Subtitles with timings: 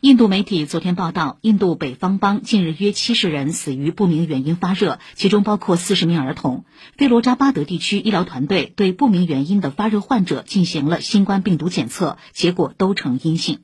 [0.00, 6.64] 印度媒体昨天报道，印度北方邦近日约七十人死于不明原因发热，其中包括四十名儿童。
[6.96, 13.58] 费罗扎巴德地区医疗团队对不明原因的发热患者进行了新冠病毒检测，结果都呈阴性。